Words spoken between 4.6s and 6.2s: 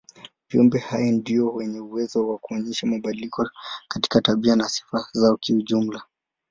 sifa zao kijumla.